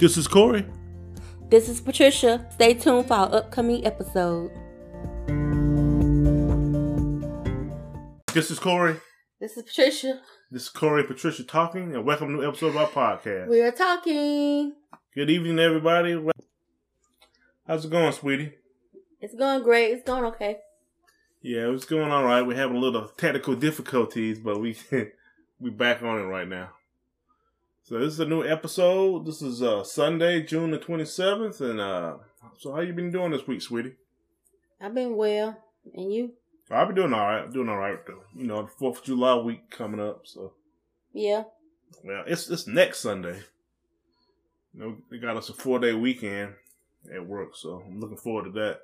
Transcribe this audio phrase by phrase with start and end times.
[0.00, 0.64] This is Corey.
[1.50, 2.46] This is Patricia.
[2.52, 4.50] Stay tuned for our upcoming episode.
[8.32, 8.96] This is Corey.
[9.40, 10.22] This is Patricia.
[10.50, 13.48] This is Corey and Patricia talking, and welcome to a new episode of our podcast.
[13.48, 14.72] We are talking.
[15.14, 16.18] Good evening, everybody.
[17.66, 18.54] How's it going, sweetie?
[19.20, 19.90] It's going great.
[19.90, 20.60] It's going okay.
[21.42, 22.40] Yeah, it's going all right.
[22.40, 24.78] We're having a little technical difficulties, but we
[25.60, 26.70] we back on it right now.
[27.90, 29.26] So this is a new episode.
[29.26, 32.18] This is uh Sunday, June the twenty seventh, and uh
[32.56, 33.96] so how you been doing this week, sweetie?
[34.80, 35.58] I've been well,
[35.92, 36.34] and you?
[36.70, 37.52] I've been doing all right.
[37.52, 37.98] Doing all right.
[38.06, 38.22] Though.
[38.36, 40.52] You know, the Fourth of July week coming up, so
[41.12, 41.42] Yeah.
[42.04, 43.40] well, it's it's next Sunday.
[44.72, 46.54] You know, they got us a four day weekend
[47.12, 48.82] at work, so I'm looking forward to that.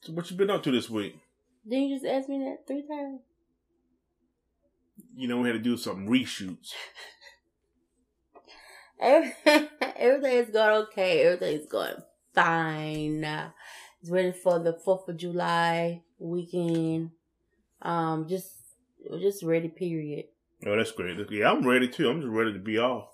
[0.00, 1.20] So what you been up to this week?
[1.68, 3.20] Didn't you just ask me that three times?
[5.14, 6.72] You know, we had to do some reshoots.
[9.02, 11.22] Everything, everything's going okay.
[11.22, 11.94] Everything's going
[12.34, 13.24] fine.
[14.02, 17.12] It's ready for the Fourth of July weekend.
[17.80, 18.50] Um, just,
[19.18, 19.68] just ready.
[19.68, 20.26] Period.
[20.66, 21.16] Oh, that's great.
[21.30, 22.10] Yeah, I'm ready too.
[22.10, 23.08] I'm just ready to be off.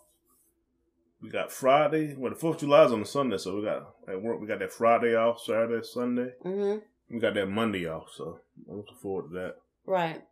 [1.22, 2.16] We got Friday.
[2.18, 4.40] Well, the Fourth of July is on the Sunday, so we got at work.
[4.40, 6.32] We got that Friday off, Saturday, Sunday.
[6.44, 6.78] Mm-hmm.
[7.14, 9.56] We got that Monday off, so I'm looking forward to that.
[9.86, 10.24] Right.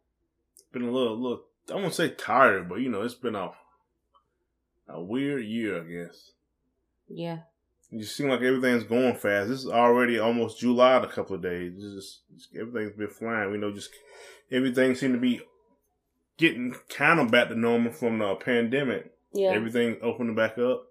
[0.73, 1.45] Been a little, little.
[1.71, 3.53] I won't say tired, but you know, it's been a
[4.89, 6.33] a weird year, I guess.
[7.09, 7.39] Yeah.
[7.91, 9.49] You seem like everything's going fast.
[9.49, 11.75] This is already almost July in a couple of days.
[11.79, 13.53] Just, just everything's been flying.
[13.53, 13.91] We know just
[14.51, 15.41] everything seemed to be
[16.37, 19.12] getting kind of back to normal from the pandemic.
[19.33, 19.51] Yeah.
[19.51, 20.87] Everything opening back up.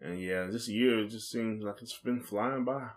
[0.00, 2.88] And yeah, this year it just seems like it's been flying by.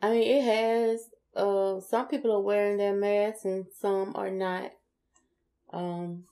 [0.00, 1.10] I mean, it has.
[1.36, 4.72] Uh, some people are wearing their masks and some are not.
[5.72, 6.24] Um,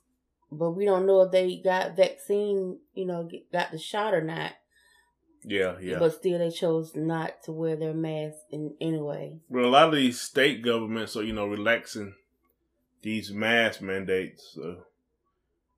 [0.51, 4.23] but we don't know if they got vaccine, you know, get, got the shot or
[4.23, 4.53] not.
[5.45, 5.99] Yeah, yeah.
[5.99, 9.39] But still, they chose not to wear their mask in anyway.
[9.49, 12.15] Well, a lot of these state governments are, you know, relaxing
[13.03, 14.53] these mask mandates.
[14.55, 14.79] So,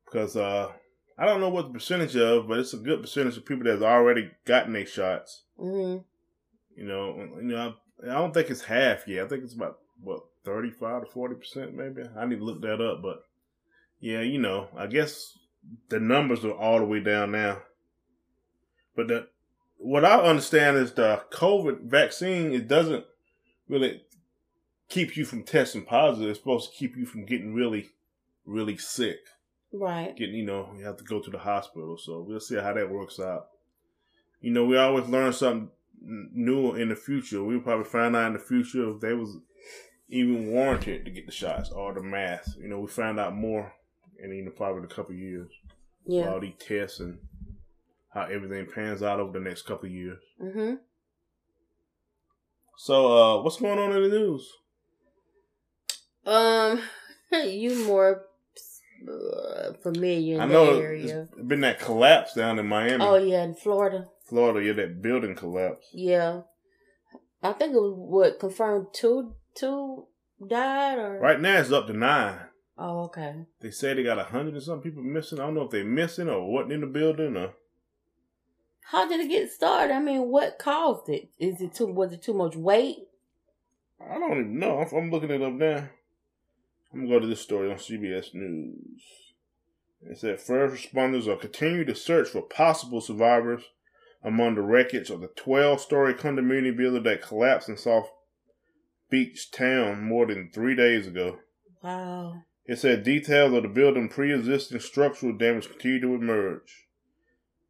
[0.07, 0.73] because uh,
[1.19, 3.83] I don't know what the percentage of, but it's a good percentage of people that's
[3.83, 5.43] already gotten their shots.
[5.59, 5.99] hmm
[6.75, 9.27] You know, you know, I, I don't think it's half yet.
[9.27, 12.09] I think it's about what thirty-five to forty percent, maybe.
[12.17, 13.23] I need to look that up, but
[14.01, 15.39] yeah, you know, I guess
[15.89, 17.59] the numbers are all the way down now.
[18.97, 19.29] But the
[19.77, 23.05] what I understand is the COVID vaccine it doesn't
[23.69, 24.03] really
[24.89, 26.31] keep you from testing positive.
[26.31, 27.91] It's supposed to keep you from getting really,
[28.45, 29.19] really sick.
[29.73, 30.17] Right.
[30.17, 31.97] Getting you know you have to go to the hospital.
[31.99, 33.49] So we'll see how that works out.
[34.41, 35.71] You know, we always learn something
[36.01, 37.43] new in the future.
[37.43, 39.37] We'll probably find out in the future if they was
[40.09, 42.57] even warranted to get the shots or the mask.
[42.59, 43.73] You know, we find out more
[44.23, 45.49] in you know, probably a couple years.
[46.07, 46.33] Yeah.
[46.33, 47.19] All these tests and
[48.15, 50.19] how everything pans out over the next couple of years.
[50.41, 50.75] hmm
[52.77, 54.49] So, uh, what's going on in the news?
[56.25, 56.81] Um,
[57.33, 58.25] you more
[59.09, 61.29] uh, familiar in I know area.
[61.37, 64.07] it's been that collapse down in Miami, Oh yeah, in Florida.
[64.29, 64.65] Florida.
[64.67, 65.87] Yeah, that building collapse.
[65.93, 66.43] Yeah,
[67.43, 70.07] I think it was what confirmed two two
[70.47, 72.39] died or Right now, it's up to nine.
[72.79, 73.47] Oh okay.
[73.61, 75.41] They say they got a hundred and some people missing.
[75.41, 77.55] I don't know if they're missing or wasn't in the building or.
[78.91, 79.93] How did it get started?
[79.93, 81.29] I mean, what caused it?
[81.39, 81.87] Is it too?
[81.87, 83.09] Was it too much weight?
[84.01, 84.79] I don't even know.
[84.79, 85.89] I'm, I'm looking it up now.
[86.93, 89.03] I'm gonna go to this story on CBS News.
[90.03, 93.65] It said first responders are continuing to search for possible survivors
[94.23, 98.09] among the wreckage of the 12-story condominium building that collapsed in South
[99.11, 101.39] Beach Town more than three days ago.
[101.83, 102.43] Wow.
[102.69, 106.87] It said details of the building pre-existing structural damage continue to emerge.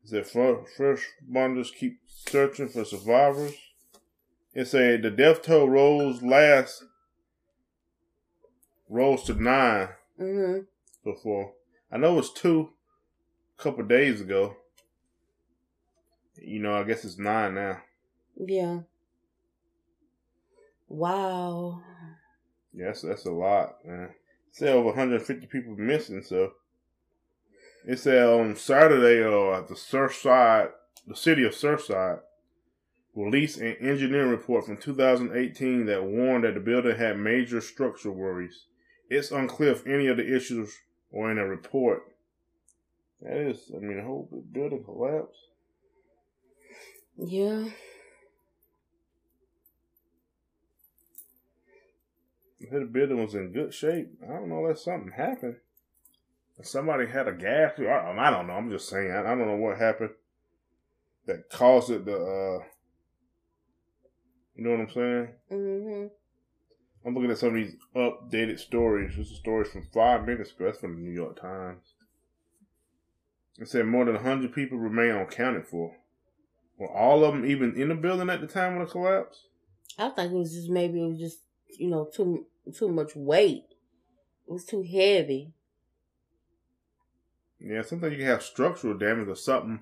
[0.02, 3.54] It said first responders keep searching for survivors.
[4.54, 6.82] It said the death toll rose last
[8.88, 10.66] rose to nine Mhm.
[11.04, 11.54] before.
[11.92, 12.72] I know it was two
[13.56, 14.56] a couple days ago.
[16.34, 17.82] You know, I guess it's nine now.
[18.36, 18.80] Yeah.
[20.88, 21.84] Wow.
[22.72, 24.14] Yes, that's a lot, man.
[24.58, 26.54] Said over 150 people missing, so
[27.86, 30.70] it said on Saturday, uh, the Surfside,
[31.06, 32.18] the city of Surfside,
[33.14, 38.64] released an engineering report from 2018 that warned that the building had major structural worries.
[39.08, 40.76] It's unclear if any of the issues
[41.12, 42.02] were in a report.
[43.20, 45.38] That is, I mean, the whole building collapsed.
[47.16, 47.68] Yeah.
[52.60, 54.08] The building was in good shape.
[54.24, 55.56] I don't know that something happened.
[56.62, 57.74] Somebody had a gas.
[57.78, 58.54] I, I don't know.
[58.54, 59.12] I'm just saying.
[59.12, 60.10] I, I don't know what happened.
[61.26, 62.14] that caused it to.
[62.14, 62.64] Uh,
[64.56, 65.28] you know what I'm saying?
[65.52, 66.06] Mm-hmm.
[67.06, 69.16] I'm looking at some of these updated stories.
[69.16, 70.64] This is stories from five minutes ago.
[70.64, 71.94] That's from the New York Times.
[73.58, 75.96] It said more than 100 people remain unaccounted for.
[76.76, 79.44] Were all of them even in the building at the time of the collapse?
[79.96, 81.38] I think it was just maybe it was just
[81.76, 83.64] you know too too much weight.
[84.46, 85.52] It was too heavy.
[87.60, 89.80] Yeah, sometimes you can have structural damage or something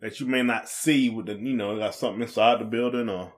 [0.00, 3.34] that you may not see with the you know got something inside the building or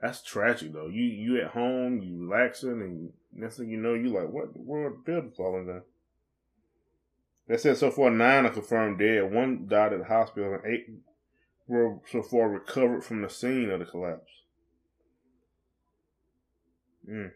[0.00, 0.88] that's tragic though.
[0.88, 4.60] You you at home, you relaxing, and next thing you know, you like what the
[4.60, 5.82] world building falling down.
[7.48, 9.32] They said so far nine are confirmed dead.
[9.32, 10.86] One died at the hospital, and eight
[11.66, 14.30] were so far recovered from the scene of the collapse.
[17.08, 17.30] Mm.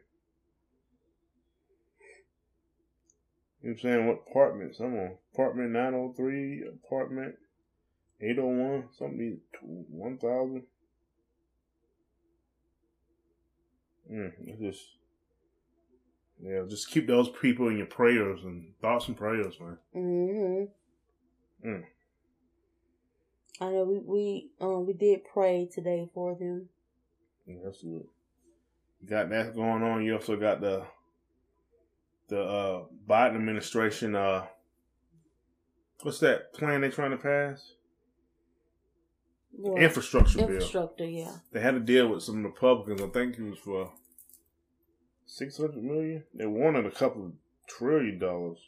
[3.62, 4.06] You know what I'm saying?
[4.06, 4.80] What apartments?
[4.80, 7.34] I'm on apartment 903, apartment
[8.20, 10.62] 801, something 1000.
[14.12, 14.80] Mm, just,
[16.42, 19.78] yeah, just keep those people in your prayers and thoughts and prayers, man.
[19.96, 21.68] Mm-hmm.
[21.68, 21.84] Mm.
[23.60, 26.68] I know we we um we did pray today for them.
[27.46, 28.06] Yeah, that's good.
[29.02, 30.04] You got that going on.
[30.04, 30.84] You also got the
[32.28, 34.46] the uh Biden administration uh
[36.02, 37.72] what's that plan they're trying to pass?
[39.54, 40.46] Infrastructure, Infrastructure, bill.
[40.48, 41.32] Infrastructure, yeah.
[41.52, 43.02] They had to deal with some Republicans.
[43.02, 43.92] I think it was for
[45.26, 46.24] six hundred million.
[46.32, 47.32] They wanted a couple of
[47.68, 48.58] trillion dollars.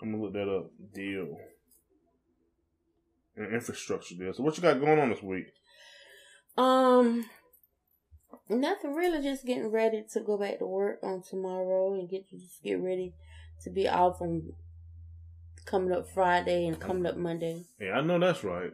[0.00, 0.70] I'm gonna look that up.
[0.92, 1.38] Deal.
[3.36, 4.32] An infrastructure deal.
[4.32, 5.51] So what you got going on this week?
[6.56, 7.26] Um,
[8.48, 9.22] nothing really.
[9.22, 13.14] Just getting ready to go back to work on tomorrow and get just get ready
[13.62, 14.52] to be off on
[15.64, 17.64] coming up Friday and coming up Monday.
[17.80, 18.72] Yeah, I know that's right.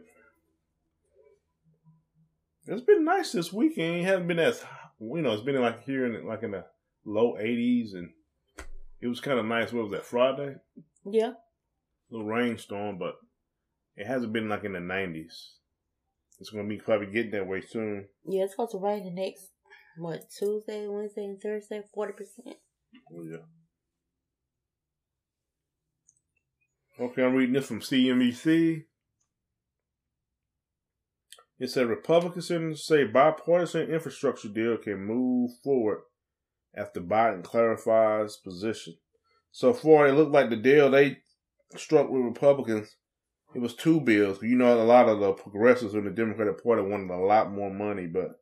[2.67, 3.97] It's been nice this weekend.
[3.97, 4.63] It hasn't been as
[4.99, 5.33] you know.
[5.33, 6.65] It's been like here in like in the
[7.05, 8.09] low 80s, and
[9.01, 9.71] it was kind of nice.
[9.71, 10.55] What was that Friday?
[11.05, 11.31] Yeah.
[11.31, 13.15] A little rainstorm, but
[13.95, 15.58] it hasn't been like in the 90s.
[16.39, 18.07] It's gonna be probably getting that way soon.
[18.25, 19.49] Yeah, it's supposed to rain the next
[19.97, 22.57] what Tuesday, Wednesday, and Thursday, forty percent.
[23.13, 23.37] Oh yeah.
[26.99, 28.85] Okay, I'm reading this from CNBC.
[31.59, 35.99] It said Republicans say bipartisan infrastructure deal can move forward
[36.75, 38.95] after Biden clarifies position.
[39.51, 41.17] So far, it looked like the deal they
[41.75, 42.95] struck with Republicans
[43.55, 44.41] it was two bills.
[44.41, 47.73] You know, a lot of the progressives in the Democratic Party wanted a lot more
[47.73, 48.39] money, but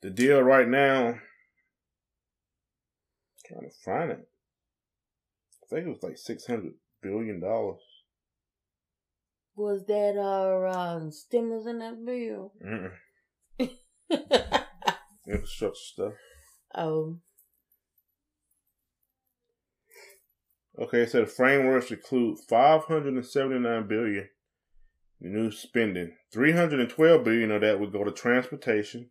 [0.00, 1.18] the deal right now,
[3.46, 4.28] trying to find it.
[5.62, 7.80] I think it was like six hundred billion dollars.
[9.54, 12.52] Was that our uh, stimulus in that bill?
[15.28, 16.12] Infrastructure stuff.
[16.74, 17.18] Oh.
[20.78, 24.28] Okay, so the frameworks include 579 billion
[25.20, 26.16] in new spending.
[26.32, 29.10] 312 billion of that would go to transportation.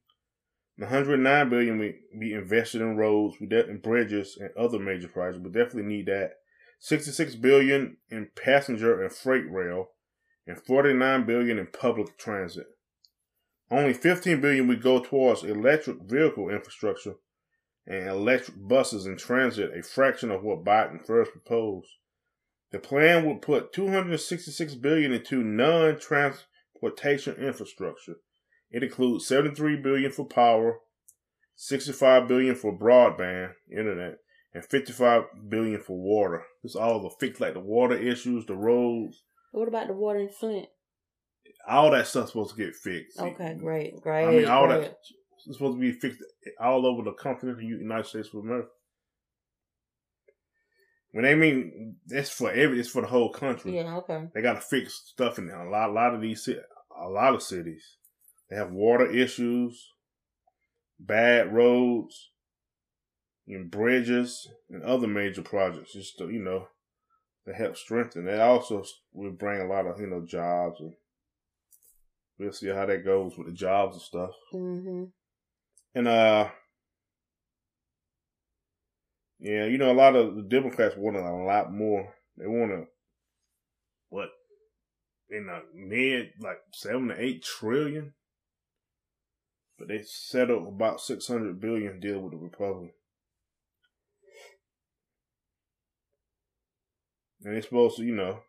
[0.78, 5.44] 109 billion would be invested in roads, and bridges, and other major projects.
[5.44, 6.32] We definitely need that.
[6.80, 9.90] 66 billion in passenger and freight rail,
[10.48, 12.66] and 49 billion in public transit.
[13.70, 17.16] Only 15 billion would go towards electric vehicle infrastructure
[17.92, 21.90] and electric buses in transit, a fraction of what Biden first proposed.
[22.72, 28.16] The plan would put 266 billion into non-transportation infrastructure.
[28.72, 30.80] It includes 73 billion for power,
[31.56, 34.20] 65 billion for broadband internet,
[34.54, 36.46] and 55 billion for water.
[36.64, 39.24] This all the fix like the water issues, the roads.
[39.52, 40.68] What about the water in Flint?
[41.68, 43.20] All that stuff's supposed to get fixed.
[43.20, 44.26] Okay, great, great.
[44.26, 44.82] I mean, all great.
[44.82, 44.98] that
[45.48, 46.22] it's supposed to be fixed
[46.60, 48.70] all over the continental United States of America.
[51.12, 53.76] When they mean it's for every, it's for the whole country.
[53.76, 54.28] Yeah, okay.
[54.34, 57.44] They got to fix stuff in a lot, a lot of these, a lot of
[57.44, 57.98] cities.
[58.50, 59.90] They have water issues,
[61.00, 62.30] bad roads,
[63.48, 65.94] and bridges, and other major projects.
[65.94, 66.68] Just to, you know,
[67.46, 68.26] to help strengthen.
[68.26, 68.84] They also
[69.14, 70.94] will bring a lot of you know jobs, and
[72.40, 74.32] we'll see how that goes with the jobs and stuff.
[74.54, 75.06] Mm-hmm.
[75.94, 76.50] And uh
[79.40, 82.14] yeah, you know, a lot of the Democrats want a lot more.
[82.38, 82.86] They want to
[84.10, 84.30] what
[85.30, 88.14] in the mid like seven to eight trillion,
[89.80, 92.92] but they settled about six hundred billion deal with the Republican.
[97.44, 98.42] And they're supposed to, you know,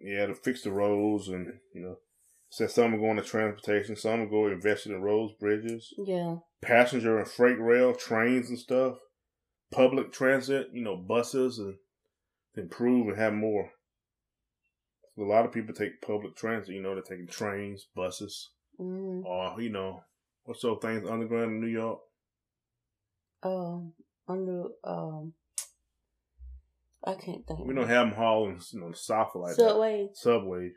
[0.00, 1.98] yeah, to fix the roads and you know
[2.50, 6.36] said some are going to transportation, some are going to invest in roads, bridges, Yeah.
[6.62, 8.96] passenger and freight rail, trains and stuff,
[9.70, 11.76] public transit, you know, buses and
[12.56, 13.70] improve and have more.
[15.18, 18.50] A lot of people take public transit, you know, they're taking trains, buses,
[18.80, 19.24] Mm.
[19.24, 20.04] or you know,
[20.44, 22.00] what's those things underground in New York?
[23.42, 23.94] Um.
[24.28, 25.34] Under um.
[27.04, 27.60] I can't think.
[27.66, 30.10] We don't have them hauling, you know, the south like that.
[30.14, 30.70] subway.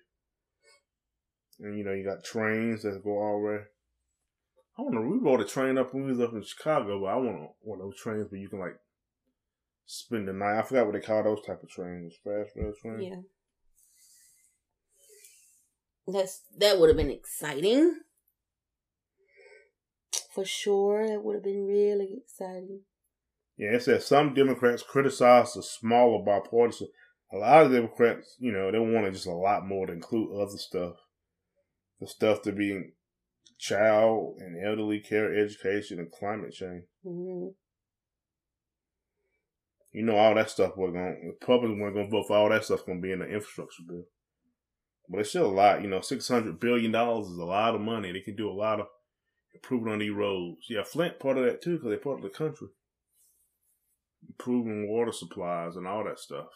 [1.62, 3.60] And you know, you got trains that go all the way.
[4.78, 5.02] I want to.
[5.02, 7.80] We rode a train up when we was up in Chicago, but I want one
[7.80, 8.80] of those trains where you can like
[9.86, 10.60] spend the night.
[10.60, 12.16] I forgot what they call those type of trains.
[12.24, 13.04] Fast rail trains.
[13.04, 13.22] Yeah.
[16.08, 18.00] That's that would have been exciting.
[20.34, 22.82] For sure, that would have been really exciting.
[23.58, 26.88] Yeah, it says some Democrats criticize the smaller bipartisan.
[27.34, 30.58] A lot of Democrats, you know, they wanted just a lot more to include other
[30.58, 30.96] stuff.
[32.02, 32.94] The stuff to be
[33.60, 36.86] child and elderly care, education, and climate change.
[37.04, 37.50] hmm
[39.94, 41.32] You know, all that stuff we're going.
[41.40, 42.86] Republicans weren't going to vote for all that stuff.
[42.86, 44.06] Going to be in the infrastructure bill,
[45.08, 45.84] but it's still a lot.
[45.84, 48.12] You know, six hundred billion dollars is a lot of money.
[48.12, 48.88] They can do a lot of
[49.54, 50.66] improvement on these roads.
[50.70, 52.70] Yeah, Flint part of that too because they're part of the country.
[54.28, 56.48] Improving water supplies and all that stuff.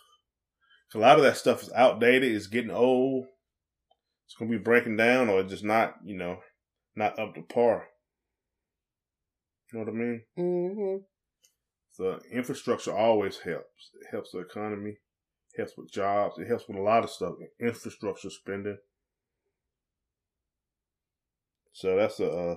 [0.94, 2.34] A lot of that stuff is outdated.
[2.34, 3.25] It's getting old.
[4.25, 5.96] It's going to be breaking down, or just not.
[6.03, 6.39] You know,
[6.96, 7.88] not up to par.
[9.72, 10.22] You know what I mean?
[10.38, 10.98] hmm
[11.91, 13.91] So infrastructure always helps.
[14.01, 14.98] It helps the economy,
[15.58, 17.34] helps with jobs, it helps with a lot of stuff.
[17.60, 18.77] Infrastructure spending.
[21.74, 22.55] So that's a uh,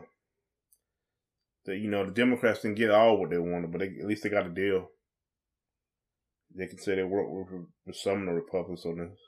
[1.64, 4.22] that you know the Democrats didn't get all what they wanted, but they, at least
[4.22, 4.90] they got a deal.
[6.54, 9.18] They can say they worked with, with some of the Republicans on this.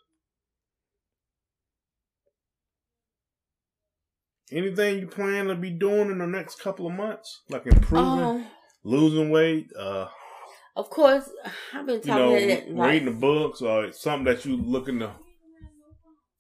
[4.53, 8.47] Anything you plan to be doing in the next couple of months, like improving, Um,
[8.85, 10.09] losing weight, uh,
[10.77, 11.29] of course,
[11.75, 12.71] I've been you talking know, that.
[12.71, 15.13] Like, reading the books or something that you looking to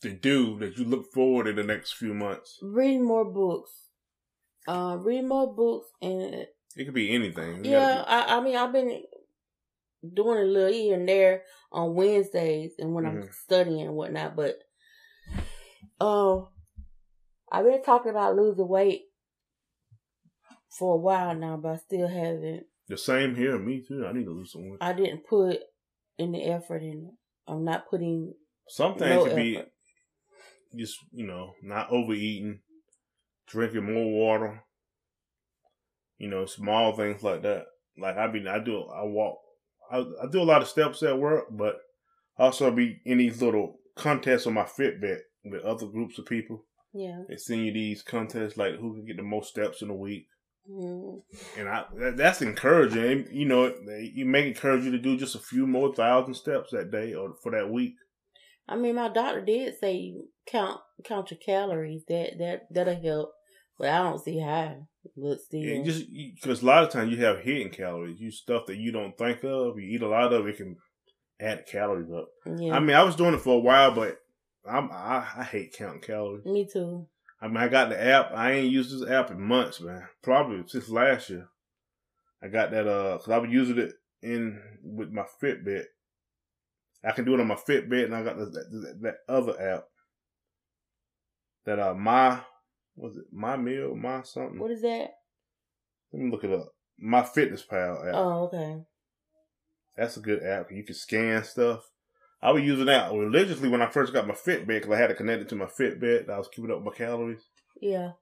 [0.03, 2.59] to do that you look forward in the next few months.
[2.63, 3.71] reading more books.
[4.67, 7.65] Uh, reading more books and It could be anything.
[7.65, 9.03] You yeah, gotta I, I mean, I've been
[10.15, 13.35] doing a little here and there on Wednesdays and when I'm Mhm.
[13.35, 14.59] studying and whatnot, but
[16.01, 16.49] um,
[17.51, 19.03] I've been talking about losing weight
[20.71, 22.65] for a while now, but I still haven't.
[22.89, 23.59] the same here.
[23.59, 24.07] Me too.
[24.07, 24.79] I need to lose some weight.
[24.81, 25.59] I didn't put
[26.19, 27.51] in the effort in it.
[27.51, 28.35] I'm not putting.
[28.69, 29.61] Some things no be
[30.77, 32.61] just you know not overeating,
[33.49, 34.65] drinking more water.
[36.19, 37.65] You know, small things like that.
[37.99, 38.83] Like I mean, I do.
[38.83, 39.39] I walk.
[39.91, 41.77] I, I do a lot of steps at work, but
[42.39, 46.65] also be in these little contests on my Fitbit with other groups of people.
[46.93, 47.23] Yeah.
[47.29, 50.27] They send you these contests like who can get the most steps in a week,
[50.71, 51.23] Mm,
[51.59, 53.27] and I that, that's encouraging.
[53.33, 56.71] You know, they, you may encourage you to do just a few more thousand steps
[56.73, 57.95] that day or for that week.
[58.69, 60.15] I mean, my doctor did say
[60.47, 62.03] count count your calories.
[62.09, 63.33] That that that'll help,
[63.79, 64.87] but I don't see how.
[65.17, 66.05] But still, Yeah, just
[66.35, 69.43] because a lot of times you have hidden calories, you stuff that you don't think
[69.43, 69.79] of.
[69.79, 70.77] You eat a lot of it can
[71.41, 72.29] add calories up.
[72.59, 72.75] yeah.
[72.77, 74.19] I mean, I was doing it for a while, but
[74.69, 76.45] I'm I, I hate counting calories.
[76.45, 77.07] me too.
[77.41, 78.33] I mean, I got the app.
[78.33, 80.07] I ain't used this app in months, man.
[80.23, 81.49] Probably since last year.
[82.43, 85.85] I got that uh, cause I was using it in with my Fitbit.
[87.05, 89.85] I can do it on my Fitbit, and I got that, that, that other app.
[91.65, 92.41] That uh, my
[92.97, 94.59] was it my meal, my something.
[94.59, 95.11] What is that?
[96.13, 96.73] Let me look it up.
[96.99, 98.15] My Fitness Pal app.
[98.15, 98.83] Oh, okay.
[99.97, 100.71] That's a good app.
[100.71, 101.89] You can scan stuff.
[102.43, 105.17] I was using that religiously when I first got my Fitbit because I had it
[105.19, 106.29] connected to my Fitbit.
[106.31, 107.43] I was keeping up with my calories.
[107.81, 108.13] Yeah.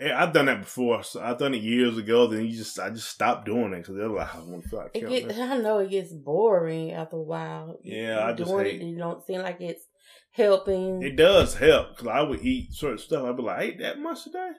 [0.00, 1.02] Yeah, I've done that before.
[1.02, 2.28] So I've done it years ago.
[2.28, 4.78] Then you just, I just stopped doing it because they're like, I want to feel
[4.78, 5.38] like It get.
[5.38, 7.78] I know it gets boring after a while.
[7.82, 8.84] Yeah, I You're just doing hate- it.
[8.84, 9.84] You don't seem like it's
[10.30, 11.02] helping.
[11.02, 13.24] It does help because I would eat certain stuff.
[13.24, 14.50] I'd be like, I ate that much today.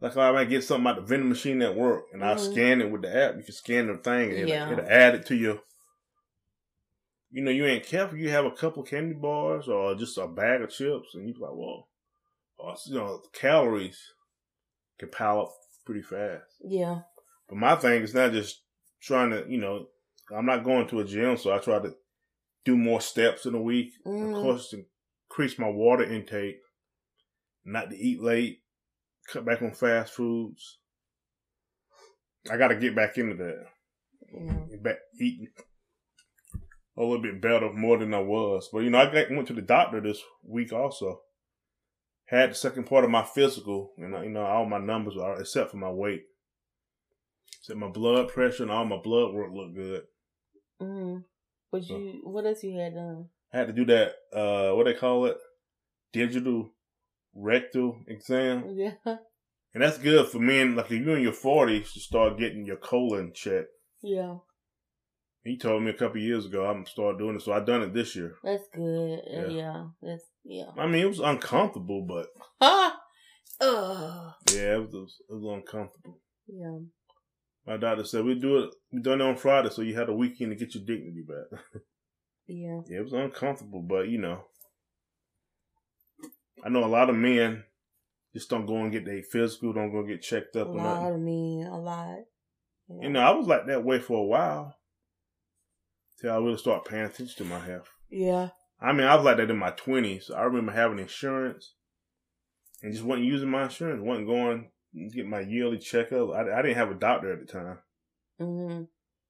[0.00, 2.52] Like I might get something out the vending machine at work, and I'll Mhm.
[2.52, 3.36] scan it with the app.
[3.36, 4.66] You can scan the thing, and Yeah.
[4.70, 5.60] it'll, it'll add it to your.
[7.34, 8.16] You know, you ain't careful.
[8.16, 11.40] You have a couple candy bars or just a bag of chips, and you be
[11.40, 11.88] like, "Whoa!"
[12.58, 13.98] Or, you know, calories
[15.00, 15.52] can pile up
[15.84, 16.44] pretty fast.
[16.64, 17.00] yeah.
[17.48, 18.62] But my thing is not just
[19.02, 19.88] trying to, you know,
[20.34, 21.96] I'm not going to a gym, so I try to
[22.64, 23.92] do more steps in a week.
[24.06, 24.28] Mm.
[24.36, 24.84] Of course, to
[25.28, 26.60] increase my water intake,
[27.64, 28.62] not to eat late,
[29.28, 30.78] cut back on fast foods.
[32.48, 33.64] I got to get back into that.
[34.32, 34.52] yeah.
[34.70, 35.48] Get back eating
[36.96, 38.68] a little bit better, more than I was.
[38.72, 41.20] But you know, I went to the doctor this week also.
[42.26, 45.70] Had the second part of my physical, and you know, all my numbers are except
[45.70, 46.22] for my weight.
[47.60, 50.02] Except my blood pressure and all my blood work looked good.
[50.80, 51.18] Mm-hmm.
[51.70, 53.26] But So- you, what else you had done?
[53.52, 54.14] I had to do that.
[54.32, 55.36] Uh, what they call it,
[56.12, 56.70] digital
[57.34, 58.64] rectal exam.
[58.76, 59.16] Yeah.
[59.74, 62.76] And that's good for men, like if you're in your forties, to start getting your
[62.76, 63.70] colon checked.
[64.02, 64.36] Yeah.
[65.44, 67.92] He told me a couple years ago I'm start doing it, so I done it
[67.92, 68.34] this year.
[68.42, 69.20] That's good.
[69.30, 69.40] Yeah.
[69.40, 69.48] Yeah.
[69.48, 69.84] yeah.
[70.02, 70.70] That's yeah.
[70.78, 72.28] I mean, it was uncomfortable, but
[72.60, 72.98] Ah.
[73.60, 74.32] Ugh.
[74.52, 76.18] yeah, it was, it was uncomfortable.
[76.48, 76.78] Yeah.
[77.66, 78.70] My doctor said we do it.
[78.90, 81.60] We done it on Friday, so you had a weekend to get your dignity back.
[82.46, 82.80] Yeah.
[82.90, 84.42] yeah, it was uncomfortable, but you know,
[86.62, 87.64] I know a lot of men
[88.34, 91.12] just don't go and get their physical, don't go get checked A up or lot
[91.12, 91.64] of me.
[91.66, 92.18] A lot.
[92.90, 93.02] Yeah.
[93.06, 94.76] You know, I was like that way for a while
[96.20, 97.88] till I really started paying attention to my health.
[98.10, 98.50] Yeah.
[98.80, 100.30] I mean, I was like that in my twenties.
[100.34, 101.74] I remember having insurance
[102.82, 104.02] and just wasn't using my insurance.
[104.02, 106.30] wasn't going to get my yearly checkup.
[106.30, 107.78] I, I didn't have a doctor at the time,
[108.40, 108.84] Mm-hmm.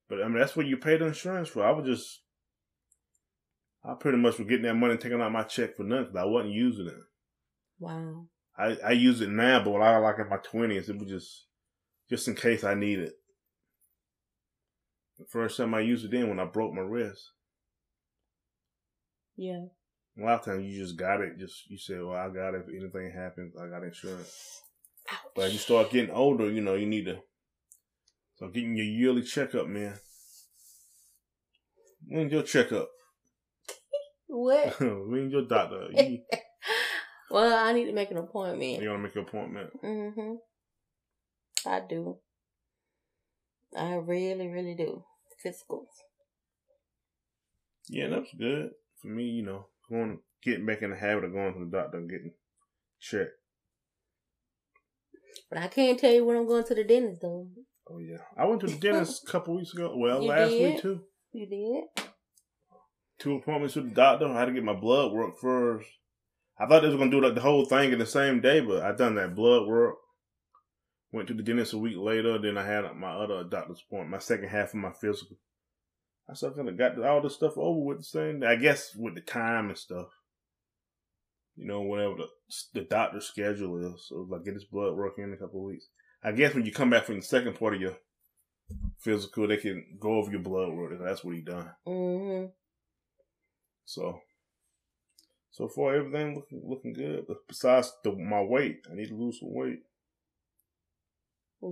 [0.09, 1.65] but I mean that's what you pay the insurance for.
[1.65, 2.23] I was just,
[3.85, 6.17] I pretty much was getting that money and taking out my check for nothing.
[6.17, 6.95] I wasn't using it.
[7.79, 8.27] Wow.
[8.59, 11.09] I I use it now, but when I was like in my twenties, it was
[11.09, 11.47] just
[12.09, 13.13] just in case I need it.
[15.19, 17.31] The first time I used it then when I broke my wrist.
[19.37, 19.67] Yeah.
[20.19, 21.39] A lot of times you just got it.
[21.39, 22.65] Just you say, "Well, I got it.
[22.69, 24.63] If anything happens, I got insurance."
[25.11, 25.19] Ouch.
[25.35, 27.19] But as you start getting older, you know you need to
[28.37, 29.95] start getting your yearly checkup, man.
[32.09, 32.89] When's your checkup?
[34.27, 34.81] What?
[34.81, 35.89] When's your doctor?
[35.93, 36.19] You,
[37.31, 38.83] well, I need to make an appointment.
[38.83, 39.71] you want to make an appointment.
[39.83, 40.35] Mm-hmm.
[41.69, 42.19] I do.
[43.77, 45.05] I really, really do.
[45.45, 45.87] Physicals.
[47.89, 49.25] Yeah, that's good for me.
[49.25, 52.33] You know, going getting back in the habit of going to the doctor and getting
[53.01, 53.33] checked.
[55.51, 57.49] But I can't tell you when I'm going to the dentist though.
[57.91, 59.95] Oh yeah, I went to the dentist a couple weeks ago.
[59.97, 60.73] Well, You last did?
[60.75, 61.01] week too.
[61.33, 62.05] You did?
[63.19, 64.27] two appointments with the doctor.
[64.27, 65.87] I had to get my blood work first.
[66.59, 68.83] I thought they was gonna do like the whole thing in the same day, but
[68.83, 69.97] I done that blood work.
[71.15, 72.41] Went to the dentist a week later.
[72.41, 75.37] Then I had my other doctor's appointment, my second half of my physical.
[76.29, 78.43] I still kind of got all this stuff over with the same.
[78.43, 80.09] I guess with the time and stuff.
[81.55, 82.27] You know, whatever the
[82.73, 84.09] the doctor's schedule is.
[84.09, 85.87] So like get this blood work in a couple of weeks.
[86.21, 87.97] I guess when you come back from the second part of your
[88.99, 90.99] physical, they can go over your blood work.
[91.01, 91.71] That's what he done.
[91.87, 92.47] Mm-hmm.
[93.85, 94.19] So,
[95.53, 97.27] so far everything looking looking good.
[97.29, 99.85] But besides the, my weight, I need to lose some weight.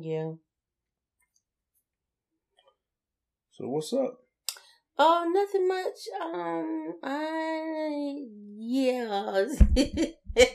[0.01, 0.33] Yeah.
[3.53, 4.19] So what's up?
[4.99, 5.99] Oh, nothing much.
[6.23, 8.27] Um, I
[8.59, 9.47] yeah.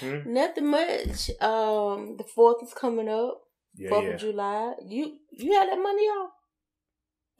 [0.00, 0.32] Hmm?
[0.32, 1.30] nothing much.
[1.40, 3.40] Um, the fourth is coming up.
[3.76, 4.10] Yeah, Fourth yeah.
[4.10, 4.74] of July.
[4.84, 6.30] You you had that Monday off?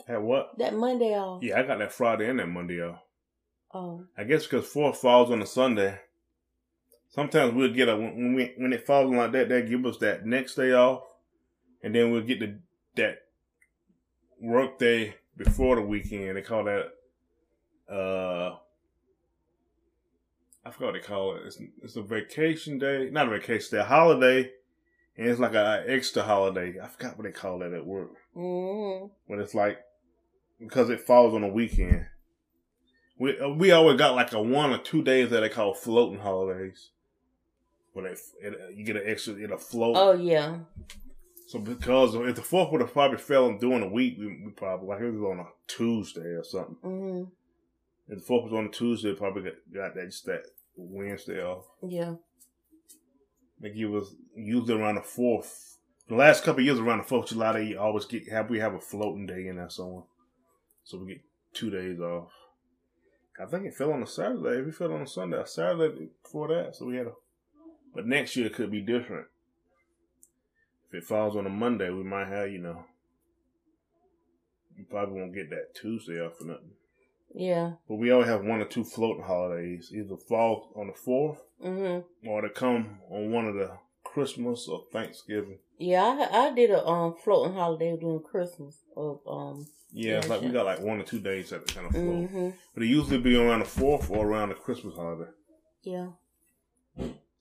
[0.06, 0.58] Had what?
[0.58, 1.42] That Monday off.
[1.42, 3.00] Yeah, I got that Friday and that Monday off.
[3.74, 4.04] Oh.
[4.16, 5.98] I guess because fourth falls on a Sunday.
[7.12, 9.98] Sometimes we'll get a when when, we, when it falls like that, they give us
[9.98, 11.02] that next day off,
[11.82, 12.58] and then we'll get the
[12.96, 13.18] that
[14.40, 16.36] work day before the weekend.
[16.36, 16.86] They call that
[17.92, 18.56] uh.
[20.64, 21.42] I forgot what they call it.
[21.44, 24.50] It's, it's a vacation day, not a vacation day, a holiday,
[25.18, 26.76] and it's like an extra holiday.
[26.80, 28.12] I forgot what they call that at work.
[28.36, 29.06] Mm-hmm.
[29.26, 29.80] When it's like
[30.58, 32.06] because it falls on a weekend.
[33.18, 36.91] We we always got like a one or two days that they call floating holidays.
[37.92, 39.96] Where they it, you get an extra it'll float.
[39.96, 40.58] Oh yeah.
[41.48, 44.52] So because if the fourth would have probably fell on during the week, we, we
[44.56, 46.76] probably like it was on a Tuesday or something.
[46.82, 47.24] Mm-hmm.
[48.08, 50.44] If the fourth was on a Tuesday, probably got, got that just that
[50.76, 51.64] Wednesday off.
[51.82, 52.14] Yeah.
[53.62, 55.78] Like it was usually around the fourth.
[56.08, 58.58] The last couple of years around the Fourth of July, they always get have we
[58.58, 60.02] have a floating day in there somewhere,
[60.82, 61.22] so we get
[61.54, 62.32] two days off.
[63.40, 64.60] I think it fell on a Saturday.
[64.60, 67.12] If we fell on a Sunday, a Saturday before that, so we had a.
[67.94, 69.26] But next year it could be different.
[70.88, 72.84] If it falls on a Monday, we might have you know.
[74.76, 76.70] You probably won't get that Tuesday off or nothing.
[77.34, 77.72] Yeah.
[77.88, 82.28] But we always have one or two floating holidays, either fall on the fourth Mm-hmm.
[82.28, 83.70] or to come on one of the
[84.02, 85.58] Christmas or Thanksgiving.
[85.78, 90.48] Yeah, I I did a um floating holiday during Christmas of um Yeah, like we
[90.48, 92.04] got like one or two days that kind of float.
[92.04, 92.48] mm-hmm.
[92.74, 95.30] But it usually be around the fourth or around the Christmas holiday.
[95.84, 96.08] Yeah.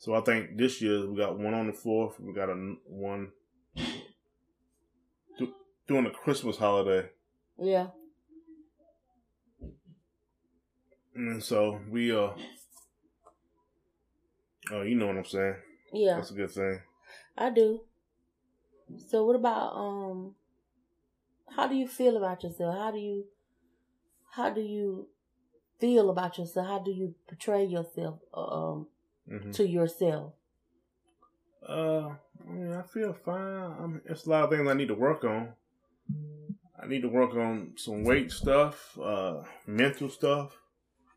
[0.02, 2.20] So I think this year we got one on the fourth.
[2.20, 2.56] We got a
[2.88, 3.32] one
[5.38, 5.54] du-
[5.88, 7.08] during the Christmas holiday.
[7.60, 7.90] Yeah.
[11.14, 12.32] And so we uh
[14.72, 15.58] oh you know what I'm saying.
[15.94, 16.82] Yeah, That's a good thing.
[17.38, 17.82] I do.
[19.08, 20.34] So what about um?
[21.56, 22.76] How do you feel about yourself?
[22.76, 23.26] How do you,
[24.32, 25.10] how do you
[25.80, 26.66] feel about yourself?
[26.66, 28.88] How do you portray yourself uh, um
[29.28, 30.34] hmm to yourself?
[31.68, 32.16] Uh
[32.48, 33.72] I mean I feel fine.
[33.80, 35.54] I mean it's a lot of things I need to work on.
[36.82, 40.58] I need to work on some weight stuff, uh mental stuff,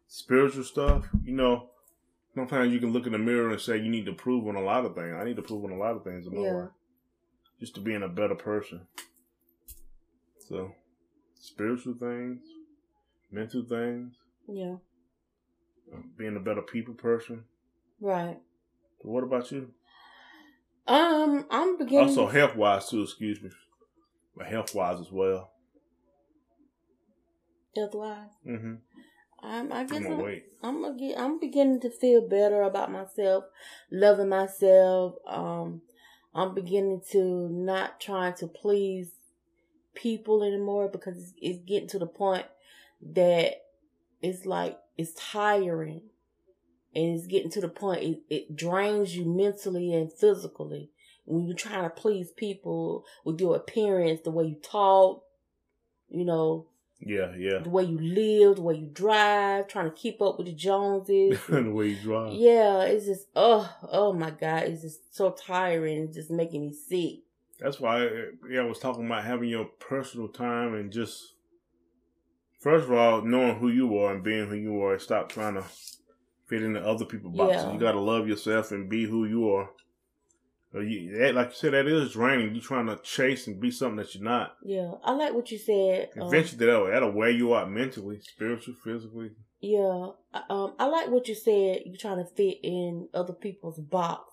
[0.07, 1.09] spiritual stuff.
[1.25, 1.71] You know,
[2.35, 4.61] sometimes you can look in the mirror and say you need to prove on a
[4.63, 5.15] lot of things.
[5.19, 6.53] I need to prove on a lot of things in my Yeah.
[6.53, 6.71] life.
[7.61, 8.87] Just to being a better person.
[10.49, 10.73] So
[11.41, 12.43] spiritual things,
[13.31, 14.15] mental things,
[14.47, 14.77] Yeah,
[15.93, 17.45] uh, being a better people person.
[18.05, 18.39] Right.
[19.03, 19.71] So what about you?
[20.87, 22.09] Um, I'm beginning.
[22.09, 23.51] Also health wise too, excuse me.
[24.37, 25.51] But health wise as well.
[27.77, 28.31] health wise.
[28.47, 28.75] Mm-hmm.
[29.43, 30.21] I'm, I guess I'm
[30.63, 30.85] I'm.
[30.85, 33.45] I'm get, I'm beginning to feel better about myself,
[33.91, 35.17] loving myself.
[35.27, 35.83] Um,
[36.35, 39.11] I'm beginning to not trying to please
[39.95, 42.47] people anymore because it's, it's getting to the point
[43.13, 43.63] that
[44.23, 46.03] it's like it's tiring,
[46.95, 50.91] and it's getting to the point it, it drains you mentally and physically
[51.27, 55.23] when you're trying to please people with your appearance, the way you talk,
[56.11, 56.67] you know,
[57.01, 57.61] Yeah, yeah.
[57.63, 61.41] the way you live, the way you drive, trying to keep up with the Joneses.
[61.49, 62.35] the way you drive.
[62.35, 66.05] yeah, it's just oh oh my god, it's just so tiring.
[66.05, 67.21] It's just making me sick.
[67.59, 68.07] That's why
[68.51, 71.23] yeah, I was talking about having your personal time and just
[72.61, 74.99] first of all knowing who you are and being who you are.
[74.99, 75.65] Stop trying to
[76.47, 77.63] fit into other people's boxes.
[77.65, 77.73] Yeah.
[77.73, 79.71] You got to love yourself and be who you are.
[80.75, 82.55] Uh, you- that- Like you said, that is draining.
[82.55, 84.57] You trying to chase and be something that you're not.
[84.65, 86.11] Yeah, I like what you said.
[86.21, 89.31] um, Eventually, that'll, that'll wear you out mentally, spiritually, physically.
[89.61, 91.83] yeah, I- um, I like what you said.
[91.87, 94.33] You're trying to fit in other people's box.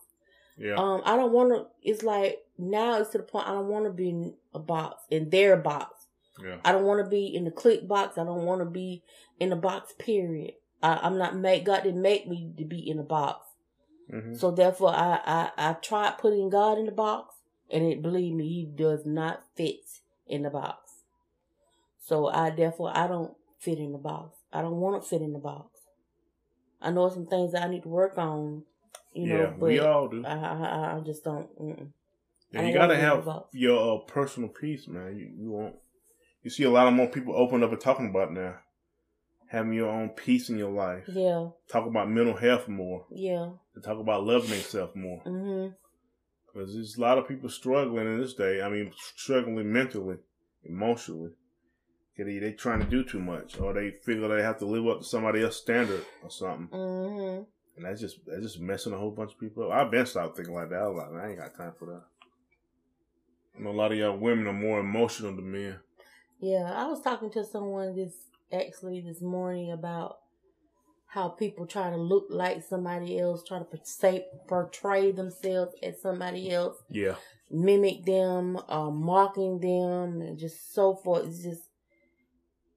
[0.58, 1.67] Yeah, Um, I don't want to.
[1.82, 5.04] It's like now it's to the point I don't want to be in a box
[5.10, 6.08] in their box.
[6.43, 8.17] yeah, I don't want to be in the clique box.
[8.17, 9.04] I don't want to be
[9.39, 9.93] in the box.
[9.97, 10.54] Period.
[10.82, 11.65] I, I'm not made.
[11.65, 13.48] God didn't make me to be in a box.
[14.10, 17.36] hmm So therefore, I, I I tried putting God in the box,
[17.70, 19.82] and it believe me, He does not fit
[20.28, 20.91] in the box.
[22.00, 24.38] So I therefore I don't fit in the box.
[24.52, 25.80] I don't want to fit in the box.
[26.82, 28.63] I know some things that I need to work on,
[29.13, 29.54] you know, yeah.
[29.58, 30.26] but we all do.
[30.26, 31.48] I, I I just don't.
[31.60, 31.91] Mm-mm.
[32.54, 35.15] And you gotta wanna be in the have your uh, personal peace, man.
[35.15, 35.76] You, you won't.
[36.44, 38.56] You see a lot of more people open up and talking about now.
[39.52, 41.04] Having your own peace in your life.
[41.08, 43.06] Yeah, Talk about mental health more.
[43.12, 43.50] yeah.
[43.76, 45.22] To talk about loving yourself more.
[45.26, 45.74] Mm-hmm.
[46.54, 48.62] Because there's a lot of people struggling in this day.
[48.62, 50.18] I mean, struggling mentally,
[50.64, 51.32] emotionally.
[52.18, 55.00] They, they trying to do too much, or they figure they have to live up
[55.00, 57.44] to somebody else's standard or something, Mm-hmm.
[57.78, 59.72] and that's just that's just messing a whole bunch of people up.
[59.72, 60.84] I've been stopped thinking like that.
[60.84, 62.02] I was like, man, I ain't got time for that.
[63.58, 65.80] I know a lot of y'all women are more emotional than men.
[66.40, 68.14] Yeah, I was talking to someone this
[68.54, 70.18] actually this morning about
[71.08, 76.52] how people try to look like somebody else, try to portray, portray themselves as somebody
[76.52, 77.16] else, Yeah,
[77.50, 81.28] mimic them, uh, mocking them, and just so forth.
[81.28, 81.64] It's just,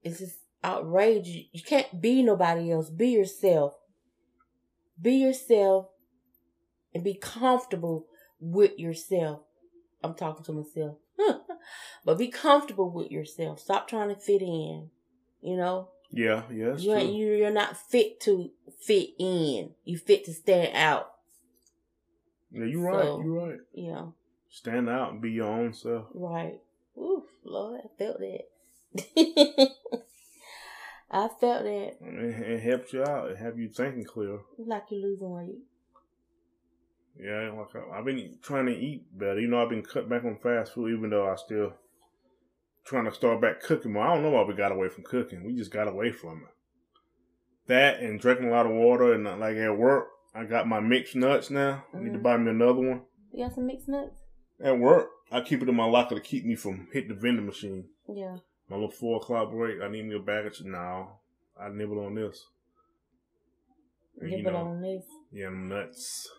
[0.03, 1.45] it's just outrageous.
[1.53, 2.89] You can't be nobody else.
[2.89, 3.73] Be yourself.
[5.01, 5.87] Be yourself,
[6.93, 8.07] and be comfortable
[8.39, 9.41] with yourself.
[10.03, 10.97] I'm talking to myself.
[12.05, 13.59] but be comfortable with yourself.
[13.59, 14.89] Stop trying to fit in.
[15.45, 16.75] You know, yeah, yeah.
[16.75, 18.49] You ain't, you you're not fit to
[18.81, 19.75] fit in.
[19.83, 21.11] You fit to stand out.
[22.51, 23.23] Yeah, you're right.
[23.23, 23.59] You're right.
[23.73, 24.13] You know,
[24.49, 26.05] Stand out and be your own self.
[26.15, 26.59] right?
[26.97, 28.47] Ooh, Lord, I felt that.
[31.11, 31.97] I felt that.
[32.01, 33.29] It, it helps you out.
[33.29, 34.39] It have you thinking clear.
[34.57, 35.59] Like you're losing weight.
[37.19, 39.39] Yeah, like I, I've been trying to eat better.
[39.39, 41.73] You know, I've been cut back on fast food, even though I still
[42.85, 44.07] trying to start back cooking more.
[44.07, 45.43] I don't know why we got away from cooking.
[45.43, 46.53] We just got away from it.
[47.67, 50.79] That and drinking a lot of water, and uh, like at work, I got my
[50.79, 51.85] mixed nuts now.
[51.93, 52.23] I need to Mhm.
[52.23, 53.01] buy me another one.
[53.31, 54.21] You got some mixed nuts?
[54.61, 57.45] At work, I keep it in my locker to keep me from hitting the vending
[57.45, 57.89] machine.
[58.07, 58.37] Yeah.
[58.69, 61.19] My little four o'clock break, I need me a bag of now.
[61.59, 62.45] I nibble on this.
[64.19, 65.05] And, you Nibble know, on this.
[65.31, 66.29] Yeah, nuts.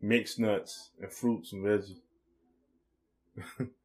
[0.00, 2.00] Mixed nuts and fruits and veggies.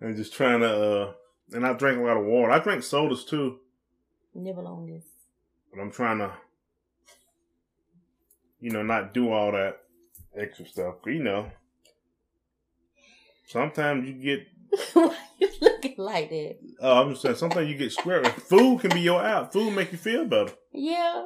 [0.00, 1.12] and just trying to, uh,
[1.52, 2.52] and I drink a lot of water.
[2.52, 3.58] I drink sodas too,
[4.34, 5.04] Nibble on this.
[5.72, 6.32] but I'm trying to,
[8.60, 9.80] you know, not do all that
[10.36, 10.96] extra stuff.
[11.06, 11.50] You know,
[13.46, 14.46] sometimes you get
[14.92, 16.56] Why you looking like that?
[16.80, 18.22] Oh, I'm just saying sometimes you get square.
[18.24, 19.52] Food can be your out.
[19.52, 20.52] Food make you feel better.
[20.72, 21.24] Yeah.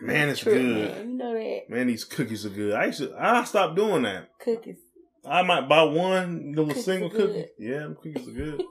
[0.00, 0.90] Man, it's True, good.
[0.96, 1.10] Man.
[1.10, 2.72] You know that Man, these cookies are good.
[2.74, 4.30] I used to, I stopped doing that.
[4.38, 4.78] cookies.
[5.24, 7.46] I might buy one little Cookies single cookie.
[7.58, 8.62] Yeah, them cookies are good.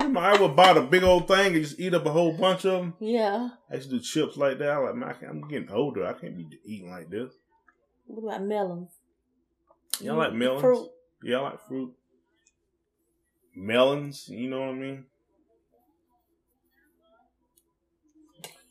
[0.00, 2.72] I would buy the big old thing and just eat up a whole bunch of
[2.72, 2.94] them.
[3.00, 3.50] Yeah.
[3.70, 4.70] I used to do chips like that.
[4.70, 6.06] I'm like, man, I can't, I'm getting older.
[6.06, 7.32] I can't be eating like this.
[8.06, 8.90] What about melons?
[10.00, 10.60] Y'all like melons?
[10.60, 10.88] Fruit.
[11.22, 11.92] Yeah, I like fruit.
[13.54, 15.04] Melons, you know what I mean?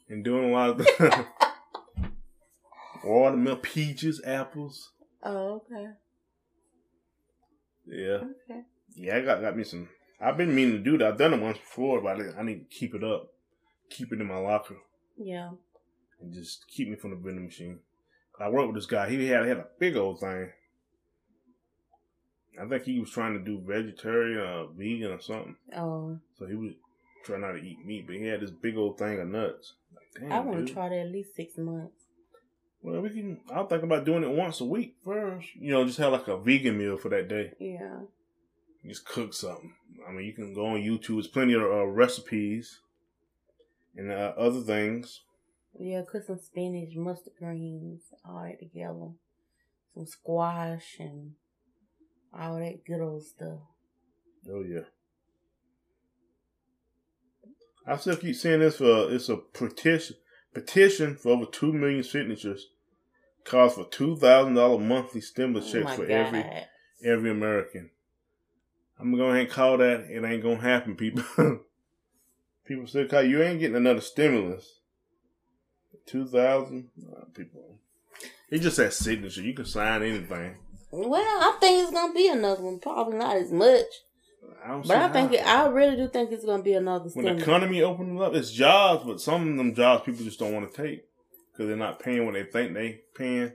[0.10, 0.88] And doing a lot of
[3.04, 4.92] watermelon, peaches, apples.
[5.24, 5.92] Oh, okay.
[7.86, 8.20] Yeah.
[8.50, 8.62] Okay.
[8.96, 9.90] Yeah, I got got me some.
[10.20, 11.08] I've been meaning to do that.
[11.08, 13.32] I've done it once before, but I, I need to keep it up,
[13.90, 14.78] keep it in my locker,
[15.18, 15.50] Yeah.
[16.20, 17.80] and just keep me from the vending machine.
[18.40, 19.10] I worked with this guy.
[19.10, 20.52] He had had a big old thing.
[22.62, 25.56] I think he was trying to do vegetarian or vegan or something.
[25.76, 26.74] Oh, So he was
[27.24, 29.74] trying not to eat meat, but he had this big old thing of nuts.
[29.96, 32.01] Like, damn, I want to try that at least six months.
[32.82, 33.40] Well, we can.
[33.54, 35.50] I'll think about doing it once a week first.
[35.56, 37.52] You know, just have like a vegan meal for that day.
[37.60, 38.00] Yeah.
[38.86, 39.74] Just cook something.
[40.08, 41.16] I mean, you can go on YouTube.
[41.16, 42.80] There's plenty of uh, recipes
[43.96, 45.22] and uh, other things.
[45.80, 49.12] Yeah, cook some spinach, mustard greens, all that together.
[49.94, 51.34] Some squash and
[52.38, 53.60] all that good old stuff.
[54.50, 54.86] Oh yeah.
[57.86, 60.16] I still keep saying this for it's a petition
[60.54, 62.68] petition for over two million signatures.
[63.44, 66.12] Calls for two thousand dollar monthly stimulus Oh checks for God.
[66.12, 66.46] every
[67.04, 67.90] every American.
[69.00, 70.02] I'm gonna go ahead and call that.
[70.10, 71.24] It ain't gonna happen, people.
[72.66, 74.80] people still call you ain't getting another stimulus.
[76.06, 77.80] Two thousand uh, people.
[78.50, 79.42] It just says signature.
[79.42, 80.58] You can sign anything.
[80.92, 82.80] Well, I think it's gonna be another one.
[82.80, 83.86] Probably not as much,
[84.64, 87.26] I don't but I think it, I really do think it's gonna be another when
[87.26, 90.72] the economy opens up, it's jobs, but some of them jobs people just don't want
[90.72, 91.06] to take
[91.52, 93.52] because they're not paying what they think they paying,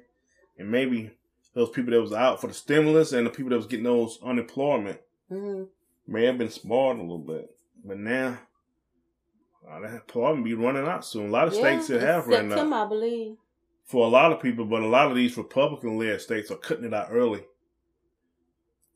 [0.58, 1.10] and maybe
[1.54, 4.18] those people that was out for the stimulus and the people that was getting those
[4.22, 5.64] unemployment hmm
[6.06, 7.50] may have been smart a little bit,
[7.84, 8.38] but now
[9.68, 11.28] uh, that employment be running out soon.
[11.28, 12.86] A lot of states that have September, out.
[12.86, 13.36] I believe.
[13.84, 16.94] for a lot of people, but a lot of these Republican-led states are cutting it
[16.94, 17.42] out early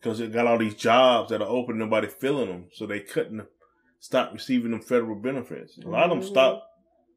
[0.01, 3.47] because it got all these jobs that are open, nobody filling them, so they couldn't
[3.99, 5.77] stop receiving them federal benefits.
[5.79, 6.31] A lot of them Mhm.
[6.31, 6.67] stopped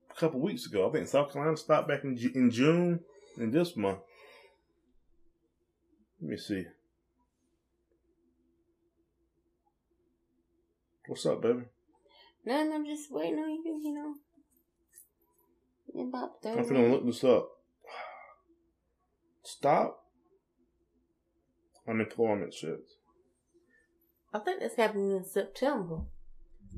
[0.09, 0.87] a couple weeks ago.
[0.87, 3.03] I think South Carolina stopped back in in June
[3.37, 3.99] and this month.
[6.21, 6.65] Let me see.
[11.07, 11.63] What's up, baby?
[12.45, 12.73] Nothing.
[12.73, 13.79] I'm just waiting on you.
[13.81, 14.15] You know.
[15.93, 16.59] In about thirty.
[16.59, 17.49] I'm finna look this up.
[19.43, 20.02] Stop
[21.87, 22.79] unemployment shit.
[24.33, 26.01] I think that's happening in September.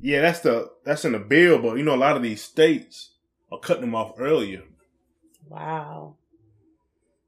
[0.01, 3.11] Yeah, that's the that's in the bill, but you know a lot of these states
[3.51, 4.63] are cutting them off earlier.
[5.47, 6.15] Wow.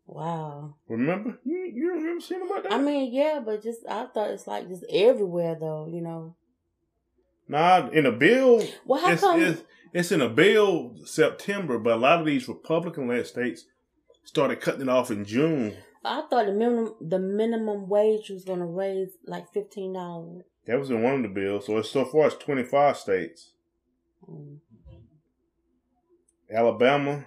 [0.06, 0.76] Wow.
[0.88, 1.38] Remember?
[1.46, 2.74] You you remember seeing about that?
[2.74, 5.88] I mean, yeah, but just I thought it's like just everywhere though.
[5.90, 6.36] You know.
[7.48, 9.42] nah, in the bill, Well, how it's, come?
[9.42, 9.62] it's
[9.94, 13.66] it's in a bill September, but a lot of these Republican-led states
[14.26, 15.74] started cutting it off in June.
[16.08, 20.44] I thought the minimum the minimum wage was gonna raise like fifteen dollars.
[20.66, 21.66] That was in one of the bills.
[21.66, 23.52] So it's so far it's twenty five states.
[24.30, 24.58] Mm.
[26.52, 27.26] Alabama.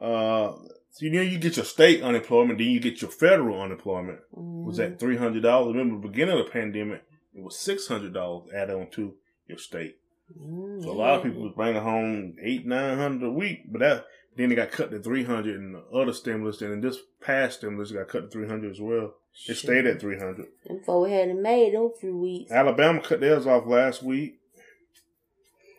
[0.00, 0.52] Uh,
[0.90, 4.20] so you know you get your state unemployment, then you get your federal unemployment.
[4.32, 4.92] Was Mm-hmm.
[4.92, 5.74] at three hundred dollars.
[5.74, 7.02] Remember, the beginning of the pandemic,
[7.34, 9.14] it was six hundred dollars added on to
[9.46, 9.96] your state.
[10.38, 13.80] Mm, So a lot of people was bringing home eight nine hundred a week, but
[13.80, 14.06] that
[14.40, 16.60] then it got cut to three hundred and the other stimulus.
[16.62, 19.14] And then this past stimulus, got cut to three hundred as well.
[19.46, 20.46] It stayed at three hundred.
[20.66, 22.50] Before we had it made those few weeks.
[22.50, 24.40] Alabama cut theirs off last week.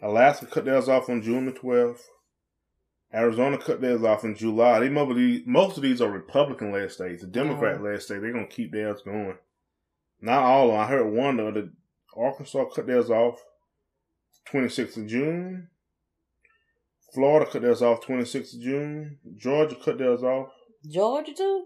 [0.01, 2.09] Alaska cut theirs off on June the twelfth.
[3.13, 4.79] Arizona cut theirs off in July.
[4.79, 7.21] They most of these, most of these are Republican led states.
[7.21, 7.83] The Democrat oh.
[7.83, 9.37] led state, they're gonna keep theirs going.
[10.21, 10.79] Not all of them.
[10.79, 11.71] I heard one of the
[12.15, 13.43] Arkansas cut theirs off
[14.45, 15.67] twenty sixth of June.
[17.13, 19.17] Florida cut theirs off twenty sixth of June.
[19.37, 20.49] Georgia cut theirs off
[20.89, 21.65] Georgia too.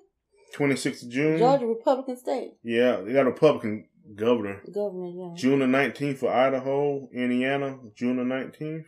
[0.54, 1.38] twenty sixth of June.
[1.38, 4.62] Georgia Republican state Yeah, they got a Republican governor.
[4.74, 5.08] governor.
[5.16, 5.34] Yeah.
[5.36, 8.86] June the 19th for Idaho, Indiana, June the 19th.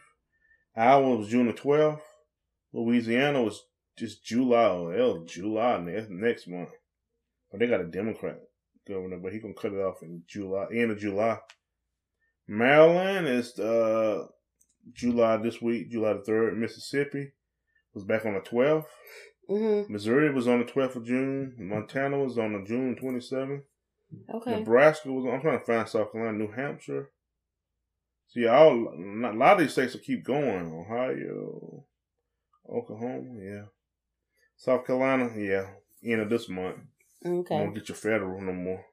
[0.76, 2.02] Iowa was June the 12th.
[2.74, 3.63] Louisiana was
[3.98, 6.70] just July, or hell, July next, next month.
[7.50, 8.39] But they got a Democrat
[8.88, 11.39] governor, but he gonna cut it off in July, end of July.
[12.48, 14.28] Maryland is uh
[14.93, 16.58] July this week, July the 3rd.
[16.58, 17.32] Mississippi
[17.93, 18.86] was back on the 12th.
[19.47, 21.56] hmm Missouri was on the 12th of June.
[21.58, 23.63] Montana was on the June 27th.
[24.34, 24.60] Okay.
[24.60, 25.26] Nebraska was.
[25.26, 27.12] On, I'm trying to find South Carolina, New Hampshire.
[28.30, 30.71] See, all a lot of these states will keep going.
[30.71, 31.86] Ohio,
[32.69, 33.63] Oklahoma, yeah.
[34.58, 35.67] South Carolina, yeah.
[36.04, 36.78] End of this month.
[37.26, 37.58] Okay.
[37.58, 38.86] Don't get your federal no more.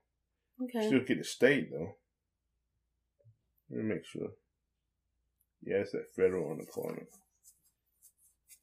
[0.62, 0.86] Okay.
[0.86, 1.96] Still get the state though.
[3.70, 4.28] Let me make sure.
[5.64, 7.08] Yeah, it's that federal unemployment.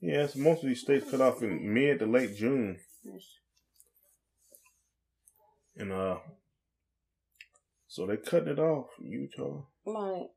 [0.02, 2.78] Yeah, so most of these states cut off in mid to late June.
[5.78, 6.18] And uh
[7.88, 9.64] so they cutting it off Utah.
[9.86, 10.28] Right.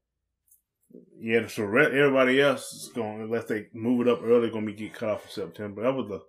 [1.18, 4.78] Yeah, so everybody else is going unless they move it up early, going to be
[4.78, 5.82] get cut off in September.
[5.82, 6.20] That was the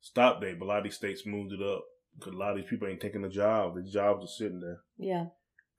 [0.00, 1.84] stop date, but a lot of these states moved it up
[2.16, 3.74] because a lot of these people ain't taking a job.
[3.74, 4.80] The jobs are sitting there.
[4.98, 5.26] Yeah.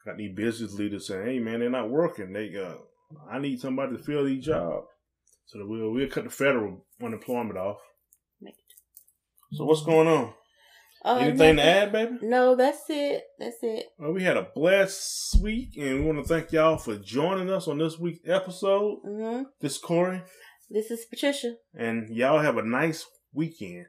[0.06, 2.34] Got these business leaders saying, "Hey, man, they're not working.
[2.34, 2.76] They uh,
[3.30, 4.88] I need somebody to fill these jobs."
[5.46, 7.78] So that we'll we'll cut the federal unemployment off.
[9.54, 10.34] So what's going on?
[11.04, 12.20] Uh, Anything to add, baby?
[12.22, 13.24] No, that's it.
[13.40, 13.86] That's it.
[13.98, 17.68] Well, we had a blessed week, and we want to thank y'all for joining us
[17.68, 19.00] on this week's episode.
[19.04, 20.22] hmm This is Corey.
[20.70, 21.56] This is Patricia.
[21.74, 23.88] and y'all have a nice weekend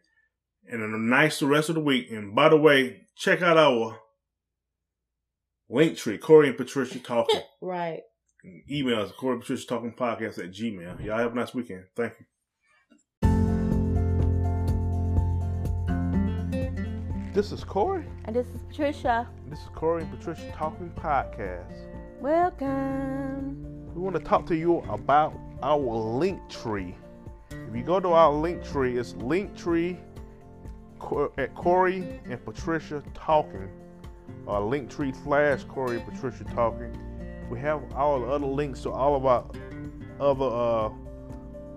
[0.67, 2.11] and a nice rest of the week.
[2.11, 3.99] And by the way, check out our
[5.71, 7.43] Linktree, Corey and Patricia Talking.
[7.61, 8.01] Right.
[8.71, 11.05] Email us, Corey Patricia Talking Podcast at Gmail.
[11.05, 11.85] Y'all have a nice weekend.
[11.95, 12.27] Thank you.
[17.35, 18.07] This is Corey.
[18.25, 19.29] And this is Patricia.
[19.47, 21.87] This is Corey and Patricia Talking Podcast.
[22.21, 23.95] Welcome.
[23.95, 26.95] We want to talk to you about our Linktree.
[27.51, 29.99] If you go to our Linktree, it's Linktree
[31.37, 33.69] at Corey and Patricia talking,
[34.47, 36.97] or Linktree slash Corey and Patricia talking.
[37.51, 39.45] We have all the other links to all of our
[40.21, 40.89] other, uh,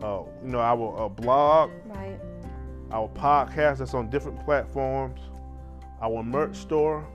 [0.06, 2.20] uh, you know, our uh, blog, Right.
[2.92, 5.20] our podcast that's on different platforms,
[6.02, 7.06] our merch store,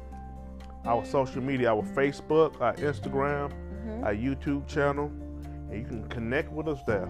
[0.85, 5.07] our social media, our Facebook, our Instagram, hmm our YouTube channel,
[5.71, 7.09] and you can connect with us there.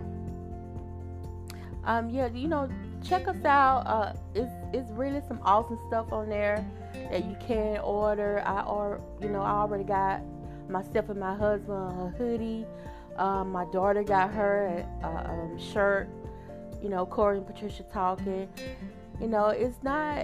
[1.84, 2.68] Um, yeah, you know,
[3.02, 3.86] check us out.
[3.86, 6.64] Uh, it's it's really some awesome stuff on there
[7.10, 8.42] that you can order.
[8.44, 10.20] I or you know, I already got
[10.68, 12.66] myself and my husband a hoodie.
[13.16, 16.08] Um, my daughter got her a, a um, shirt.
[16.82, 18.48] You know, Corey and Patricia talking.
[19.20, 20.18] You know, it's not.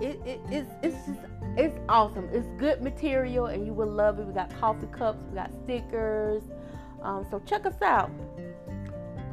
[0.00, 1.20] It, it it's it's just
[1.56, 2.28] it's awesome.
[2.32, 4.26] It's good material, and you will love it.
[4.26, 5.18] We got coffee cups.
[5.30, 6.42] We got stickers.
[7.02, 8.10] Um, so check us out.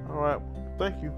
[0.09, 0.41] All right.
[0.79, 1.13] Thank you.